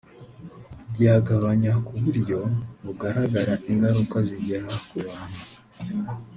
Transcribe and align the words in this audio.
byagabanya 0.91 1.71
ku 1.85 1.93
buryo 2.03 2.39
bugaragara 2.85 3.53
ingaruka 3.71 4.17
zigera 4.27 4.69
ku 4.87 4.97
bantu 5.05 5.41